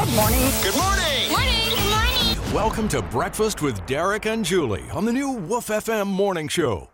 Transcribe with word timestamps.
Good 0.00 0.16
morning. 0.16 0.40
Good 0.62 0.76
morning. 0.76 1.30
Morning. 1.30 1.68
Good 1.68 1.90
morning. 1.90 2.54
Welcome 2.54 2.88
to 2.88 3.02
Breakfast 3.02 3.60
with 3.60 3.84
Derek 3.84 4.24
and 4.24 4.42
Julie 4.42 4.88
on 4.92 5.04
the 5.04 5.12
new 5.12 5.32
Woof 5.32 5.66
FM 5.66 6.06
morning 6.06 6.48
show. 6.48 6.88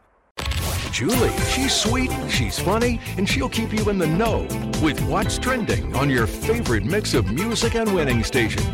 Julie, 0.91 1.31
she's 1.49 1.73
sweet, 1.73 2.11
she's 2.29 2.59
funny, 2.59 3.01
and 3.17 3.29
she'll 3.29 3.49
keep 3.49 3.73
you 3.73 3.89
in 3.91 3.99
the 3.99 4.09
know 4.09 4.41
with 4.83 5.01
what's 5.03 5.39
trending 5.39 5.95
on 5.95 6.11
your 6.11 6.27
favorite 6.27 6.85
mix 6.85 7.15
of 7.15 7.31
music 7.31 7.77
and 7.77 7.95
winning 7.95 8.25
station. 8.25 8.65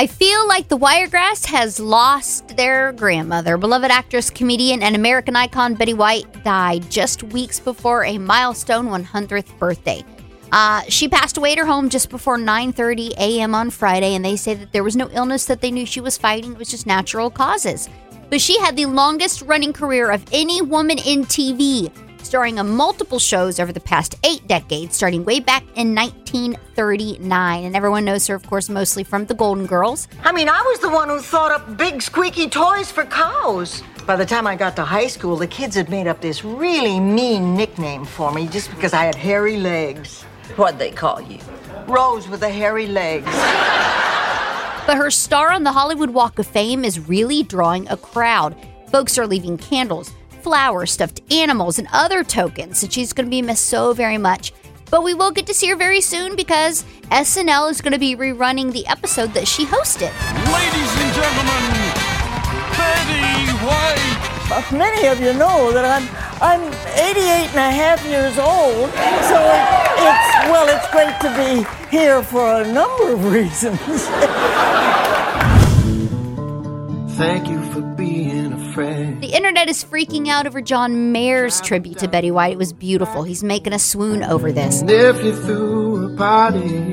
I 0.00 0.08
feel 0.08 0.44
like 0.48 0.66
the 0.66 0.76
Wiregrass 0.76 1.44
has 1.44 1.78
lost 1.78 2.56
their 2.56 2.90
grandmother. 2.90 3.56
Beloved 3.56 3.92
actress, 3.92 4.28
comedian, 4.28 4.82
and 4.82 4.96
American 4.96 5.36
icon 5.36 5.74
Betty 5.74 5.94
White 5.94 6.42
died 6.42 6.90
just 6.90 7.22
weeks 7.22 7.60
before 7.60 8.04
a 8.04 8.18
milestone 8.18 8.88
100th 8.88 9.56
birthday. 9.60 10.04
Uh, 10.52 10.82
she 10.86 11.08
passed 11.08 11.38
away 11.38 11.52
at 11.52 11.58
her 11.58 11.64
home 11.64 11.88
just 11.88 12.10
before 12.10 12.36
9:30 12.36 13.12
a.m. 13.16 13.54
on 13.54 13.70
Friday, 13.70 14.14
and 14.14 14.24
they 14.24 14.36
say 14.36 14.52
that 14.52 14.72
there 14.72 14.84
was 14.84 14.94
no 14.94 15.08
illness 15.10 15.46
that 15.46 15.62
they 15.62 15.70
knew 15.70 15.86
she 15.86 16.00
was 16.00 16.18
fighting. 16.18 16.52
It 16.52 16.58
was 16.58 16.70
just 16.70 16.86
natural 16.86 17.30
causes. 17.30 17.88
But 18.28 18.40
she 18.40 18.58
had 18.58 18.76
the 18.76 18.86
longest 18.86 19.42
running 19.42 19.72
career 19.72 20.10
of 20.10 20.22
any 20.30 20.60
woman 20.60 20.98
in 20.98 21.24
TV, 21.24 21.90
starring 22.22 22.58
on 22.58 22.68
multiple 22.68 23.18
shows 23.18 23.58
over 23.58 23.72
the 23.72 23.80
past 23.80 24.14
eight 24.24 24.46
decades, 24.46 24.94
starting 24.94 25.24
way 25.24 25.40
back 25.40 25.62
in 25.74 25.94
1939. 25.94 27.64
And 27.64 27.74
everyone 27.74 28.04
knows 28.04 28.26
her, 28.26 28.34
of 28.34 28.46
course, 28.46 28.68
mostly 28.68 29.04
from 29.04 29.26
The 29.26 29.34
Golden 29.34 29.66
Girls. 29.66 30.06
I 30.22 30.32
mean, 30.32 30.48
I 30.48 30.62
was 30.62 30.80
the 30.80 30.90
one 30.90 31.08
who 31.08 31.20
thought 31.20 31.52
up 31.52 31.76
big 31.76 32.00
squeaky 32.02 32.48
toys 32.48 32.90
for 32.90 33.04
cows. 33.04 33.82
By 34.06 34.16
the 34.16 34.26
time 34.26 34.46
I 34.46 34.56
got 34.56 34.76
to 34.76 34.82
high 34.82 35.08
school, 35.08 35.36
the 35.36 35.46
kids 35.46 35.76
had 35.76 35.88
made 35.88 36.06
up 36.06 36.20
this 36.20 36.44
really 36.44 37.00
mean 37.00 37.54
nickname 37.54 38.04
for 38.04 38.32
me 38.32 38.48
just 38.48 38.70
because 38.70 38.92
I 38.92 39.04
had 39.04 39.14
hairy 39.14 39.58
legs. 39.58 40.24
What'd 40.56 40.78
they 40.78 40.90
call 40.90 41.20
you? 41.20 41.38
Rose 41.86 42.28
with 42.28 42.40
the 42.40 42.50
hairy 42.50 42.86
legs. 42.86 43.26
But 44.86 44.96
her 44.96 45.10
star 45.10 45.50
on 45.50 45.62
the 45.62 45.72
Hollywood 45.72 46.10
Walk 46.10 46.38
of 46.38 46.46
Fame 46.46 46.84
is 46.84 47.08
really 47.08 47.42
drawing 47.42 47.88
a 47.88 47.96
crowd. 47.96 48.56
Folks 48.90 49.16
are 49.16 49.26
leaving 49.26 49.56
candles, 49.56 50.12
flowers, 50.42 50.92
stuffed 50.92 51.22
animals, 51.32 51.78
and 51.78 51.88
other 51.92 52.22
tokens, 52.22 52.82
and 52.82 52.92
she's 52.92 53.12
going 53.12 53.26
to 53.26 53.30
be 53.30 53.40
missed 53.40 53.66
so 53.66 53.94
very 53.94 54.18
much. 54.18 54.52
But 54.90 55.04
we 55.04 55.14
will 55.14 55.30
get 55.30 55.46
to 55.46 55.54
see 55.54 55.68
her 55.68 55.76
very 55.76 56.02
soon 56.02 56.36
because 56.36 56.84
SNL 57.10 57.70
is 57.70 57.80
going 57.80 57.94
to 57.94 57.98
be 57.98 58.14
rerunning 58.14 58.72
the 58.72 58.86
episode 58.88 59.32
that 59.32 59.48
she 59.48 59.64
hosted. 59.64 60.12
Ladies 60.52 60.92
and 61.00 61.14
gentlemen, 61.14 61.62
Betty 62.76 63.52
White. 63.64 64.28
Many 64.70 65.08
of 65.08 65.18
you 65.18 65.32
know 65.32 65.72
that 65.72 65.86
I'm 65.86 66.06
I'm 66.42 66.60
88 66.92 67.22
and 67.22 67.56
a 67.56 67.70
half 67.70 68.04
years 68.04 68.36
old, 68.36 68.90
so 69.30 69.81
to 71.22 71.28
be 71.36 71.96
here 71.96 72.20
for 72.20 72.62
a 72.62 72.66
number 72.66 73.12
of 73.12 73.32
reasons. 73.32 73.78
Thank 77.16 77.48
you 77.48 77.62
for 77.70 77.80
being 77.80 78.52
a 78.52 78.72
friend. 78.72 79.22
The 79.22 79.28
internet 79.28 79.68
is 79.68 79.84
freaking 79.84 80.26
out 80.26 80.48
over 80.48 80.60
John 80.60 81.12
Mayer's 81.12 81.60
tribute 81.60 81.98
to 81.98 82.08
Betty 82.08 82.32
White. 82.32 82.54
It 82.54 82.58
was 82.58 82.72
beautiful. 82.72 83.22
He's 83.22 83.44
making 83.44 83.72
a 83.72 83.78
swoon 83.78 84.24
over 84.24 84.50
this. 84.50 84.80
And 84.80 84.90
if 84.90 85.22
you 85.22 85.36
threw 85.36 86.12
a 86.12 86.16
party 86.16 86.91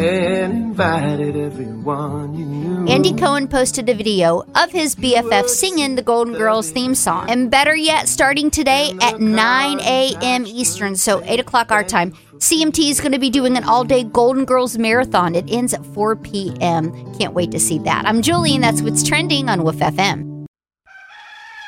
and 0.00 0.52
invited 0.52 1.36
everyone 1.36 2.34
you 2.34 2.44
knew. 2.44 2.86
Andy 2.88 3.12
Cohen 3.12 3.48
posted 3.48 3.88
a 3.88 3.94
video 3.94 4.42
of 4.54 4.70
his 4.70 4.94
BFF 4.94 5.48
singing 5.48 5.94
the 5.94 6.02
Golden 6.02 6.34
Girls 6.34 6.70
theme 6.70 6.94
song. 6.94 7.30
And 7.30 7.50
better 7.50 7.74
yet, 7.74 8.08
starting 8.08 8.50
today 8.50 8.94
at 9.02 9.20
9 9.20 9.80
a.m. 9.80 10.46
Eastern, 10.46 10.96
so 10.96 11.22
8 11.24 11.40
o'clock 11.40 11.70
our 11.70 11.84
time, 11.84 12.12
CMT 12.38 12.90
is 12.90 13.00
going 13.00 13.12
to 13.12 13.18
be 13.18 13.30
doing 13.30 13.56
an 13.56 13.64
all 13.64 13.84
day 13.84 14.04
Golden 14.04 14.44
Girls 14.44 14.78
marathon. 14.78 15.34
It 15.34 15.50
ends 15.50 15.74
at 15.74 15.84
4 15.84 16.16
p.m. 16.16 16.92
Can't 17.18 17.34
wait 17.34 17.50
to 17.50 17.60
see 17.60 17.78
that. 17.80 18.06
I'm 18.06 18.22
Julie, 18.22 18.54
and 18.54 18.64
that's 18.64 18.82
what's 18.82 19.06
trending 19.06 19.48
on 19.48 19.62
Woof 19.62 19.76
FM. 19.76 20.29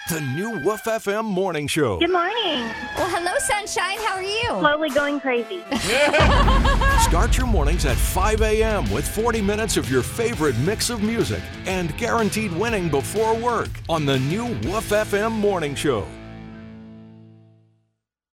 The 0.08 0.20
new 0.20 0.58
Woof 0.58 0.82
FM 0.82 1.24
morning 1.24 1.68
show. 1.68 1.98
Good 2.00 2.10
morning. 2.10 2.34
Well, 2.96 3.08
hello, 3.08 3.32
Sunshine. 3.38 3.98
How 3.98 4.14
are 4.16 4.22
you? 4.22 4.48
Slowly 4.48 4.90
going 4.90 5.20
crazy. 5.20 5.62
Start 7.08 7.38
your 7.38 7.46
mornings 7.46 7.86
at 7.86 7.96
5 7.96 8.42
a.m. 8.42 8.90
with 8.90 9.06
40 9.06 9.40
minutes 9.40 9.76
of 9.76 9.88
your 9.88 10.02
favorite 10.02 10.58
mix 10.58 10.90
of 10.90 11.02
music 11.02 11.40
and 11.66 11.96
guaranteed 11.98 12.52
winning 12.52 12.88
before 12.88 13.36
work 13.36 13.70
on 13.88 14.04
the 14.04 14.18
new 14.18 14.46
Woof 14.68 14.90
FM 14.90 15.30
morning 15.30 15.76
show. 15.76 16.04